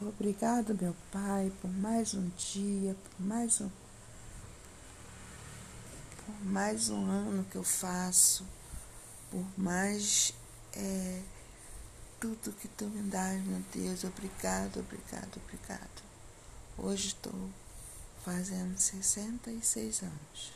Obrigado, 0.00 0.74
meu 0.74 0.94
Pai, 1.12 1.52
por 1.62 1.70
mais 1.70 2.14
um 2.14 2.28
dia, 2.30 2.96
por 2.96 3.24
mais 3.24 3.60
um, 3.60 3.70
por 6.26 6.44
mais 6.46 6.90
um 6.90 7.06
ano 7.08 7.44
que 7.44 7.54
eu 7.54 7.62
faço, 7.62 8.44
por 9.30 9.46
mais 9.56 10.34
é, 10.74 11.22
tudo 12.18 12.52
que 12.54 12.66
tu 12.68 12.86
me 12.86 13.08
dás, 13.08 13.40
meu 13.44 13.62
Deus. 13.72 14.02
Obrigado, 14.02 14.80
obrigado, 14.80 15.40
obrigado. 15.44 16.02
Hoje 16.76 17.08
estou 17.08 17.50
fazendo 18.24 18.76
66 18.76 20.02
anos. 20.02 20.52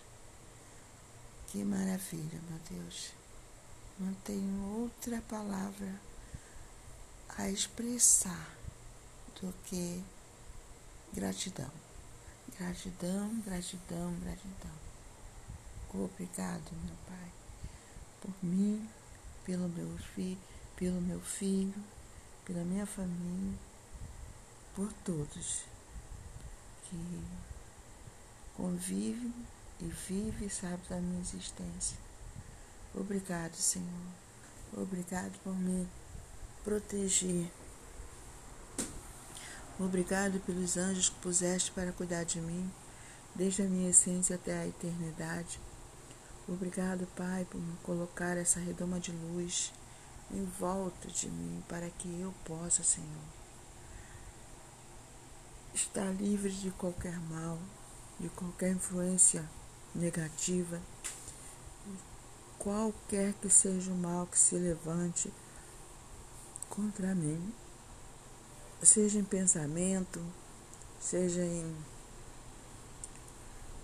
Que 1.46 1.62
maravilha, 1.62 2.40
meu 2.50 2.58
Deus. 2.70 3.12
Não 4.00 4.12
tenho 4.24 4.82
outra 4.82 5.22
palavra 5.22 5.94
a 7.36 7.48
expressar 7.48 8.57
do 9.40 9.52
que 9.64 10.02
gratidão. 11.12 11.70
Gratidão, 12.58 13.40
gratidão, 13.40 14.14
gratidão. 14.20 14.88
Obrigado, 15.94 16.70
meu 16.84 16.96
Pai, 17.06 17.32
por 18.20 18.32
mim, 18.42 18.88
pelo 19.44 19.68
meu 19.68 19.96
filho, 20.14 20.38
pelo 20.76 21.00
meu 21.00 21.20
filho, 21.20 21.82
pela 22.44 22.64
minha 22.64 22.86
família, 22.86 23.58
por 24.74 24.92
todos 25.04 25.64
que 26.84 27.24
convivem 28.56 29.32
e 29.80 29.84
vivem 29.84 30.46
e 30.46 30.50
sabem 30.50 30.88
da 30.88 30.96
minha 30.96 31.20
existência. 31.20 31.96
Obrigado, 32.94 33.54
Senhor. 33.54 34.06
Obrigado 34.76 35.38
por 35.42 35.54
me 35.54 35.88
proteger. 36.64 37.50
Obrigado 39.80 40.40
pelos 40.40 40.76
anjos 40.76 41.08
que 41.08 41.20
puseste 41.20 41.70
para 41.70 41.92
cuidar 41.92 42.24
de 42.24 42.40
mim, 42.40 42.68
desde 43.32 43.62
a 43.62 43.66
minha 43.66 43.90
essência 43.90 44.34
até 44.34 44.58
a 44.58 44.66
eternidade. 44.66 45.60
Obrigado, 46.48 47.06
Pai, 47.14 47.46
por 47.48 47.60
me 47.60 47.76
colocar 47.84 48.36
essa 48.36 48.58
redoma 48.58 48.98
de 48.98 49.12
luz 49.12 49.72
em 50.32 50.44
volta 50.58 51.06
de 51.06 51.28
mim, 51.28 51.62
para 51.68 51.88
que 51.90 52.08
eu 52.20 52.34
possa, 52.44 52.82
Senhor, 52.82 53.22
estar 55.72 56.10
livre 56.10 56.50
de 56.50 56.72
qualquer 56.72 57.16
mal, 57.30 57.56
de 58.18 58.28
qualquer 58.30 58.72
influência 58.72 59.48
negativa, 59.94 60.80
qualquer 62.58 63.32
que 63.34 63.48
seja 63.48 63.92
o 63.92 63.96
mal 63.96 64.26
que 64.26 64.38
se 64.38 64.56
levante 64.56 65.32
contra 66.68 67.14
mim 67.14 67.54
seja 68.82 69.18
em 69.18 69.24
pensamento, 69.24 70.24
seja 71.00 71.44
em, 71.44 71.76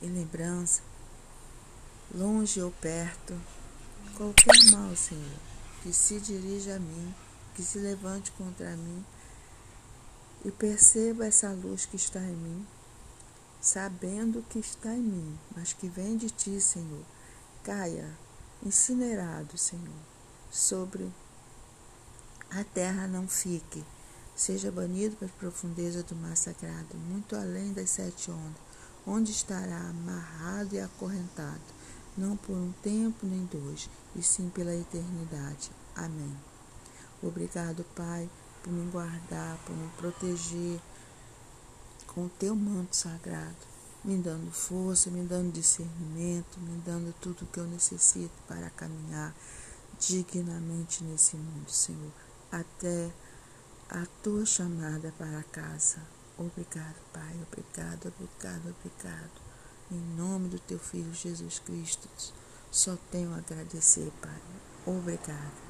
em 0.01 0.09
lembrança, 0.09 0.83
longe 2.15 2.61
ou 2.63 2.71
perto, 2.71 3.39
qualquer 4.17 4.71
mal, 4.71 4.95
Senhor, 4.95 5.39
que 5.83 5.93
se 5.93 6.21
dirija 6.21 6.77
a 6.77 6.79
mim, 6.79 7.15
que 7.55 7.63
se 7.63 7.79
levante 7.79 8.31
contra 8.33 8.77
mim 8.77 9.05
e 10.45 10.51
perceba 10.51 11.27
essa 11.27 11.51
luz 11.51 11.87
que 11.87 11.97
está 11.97 12.21
em 12.21 12.37
mim, 12.37 12.67
sabendo 13.61 14.45
que 14.49 14.59
está 14.59 14.95
em 14.95 15.01
mim, 15.01 15.39
mas 15.57 15.73
que 15.73 15.89
vem 15.89 16.17
de 16.17 16.31
ti, 16.31 16.61
Senhor, 16.61 17.05
caia 17.65 18.17
incinerado, 18.63 19.59
Senhor, 19.59 20.01
sobre 20.51 21.11
a 22.51 22.63
terra 22.63 23.09
não 23.09 23.27
fique 23.27 23.85
seja 24.35 24.71
banido 24.71 25.17
para 25.17 25.29
a 25.29 25.39
profundeza 25.39 26.03
do 26.03 26.15
mar 26.17 26.37
sagrado, 26.37 26.97
muito 27.09 27.37
além 27.37 27.73
das 27.73 27.91
sete 27.91 28.31
ondas, 28.31 28.63
onde 29.07 29.31
estará 29.31 29.79
amarrado 29.89 30.75
e 30.75 30.81
acorrentado, 30.81 31.61
não 32.17 32.37
por 32.37 32.57
um 32.57 32.73
tempo 32.83 33.27
nem 33.27 33.45
dois, 33.47 33.89
e 34.17 34.23
sim 34.23 34.49
pela 34.49 34.75
eternidade. 34.75 35.71
Amém. 35.95 36.37
Obrigado, 37.23 37.85
Pai, 37.95 38.29
por 38.63 38.73
me 38.73 38.91
guardar, 38.91 39.59
por 39.65 39.77
me 39.77 39.89
proteger 39.97 40.81
com 42.09 42.27
o 42.27 42.31
teu 42.31 42.55
manto 42.55 42.97
sagrado, 42.97 43.57
me 44.05 44.17
dando 44.19 44.51
força, 44.53 45.11
me 45.11 45.27
dando 45.27 45.53
discernimento, 45.53 46.61
me 46.61 46.81
dando 46.85 47.15
tudo 47.21 47.43
o 47.43 47.47
que 47.47 47.59
eu 47.59 47.67
necessito 47.67 48.35
para 48.47 48.71
caminhar 48.71 49.35
dignamente 49.99 51.03
nesse 51.05 51.37
mundo, 51.37 51.71
Senhor, 51.71 52.13
até 52.51 53.11
a 53.91 54.07
tua 54.23 54.45
chamada 54.47 55.13
para 55.19 55.43
casa. 55.45 55.99
Obrigado, 56.37 56.97
Pai, 57.13 57.37
obrigado, 57.47 58.09
obrigado, 58.09 58.75
obrigado. 58.79 59.45
Em 59.91 60.01
nome 60.17 60.49
do 60.49 60.59
teu 60.59 60.79
Filho 60.79 61.13
Jesus 61.15 61.59
Cristo, 61.61 62.09
só 62.71 62.97
tenho 63.11 63.33
a 63.33 63.39
agradecer, 63.39 64.11
Pai. 64.21 64.41
Obrigado. 64.87 65.64